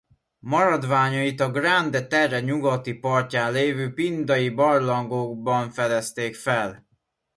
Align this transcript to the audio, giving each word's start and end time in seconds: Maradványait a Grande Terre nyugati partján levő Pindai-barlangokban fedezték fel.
Maradványait 0.39 1.39
a 1.39 1.51
Grande 1.51 2.07
Terre 2.07 2.39
nyugati 2.39 2.93
partján 2.93 3.51
levő 3.51 3.93
Pindai-barlangokban 3.93 5.69
fedezték 5.69 6.35
fel. 6.35 6.87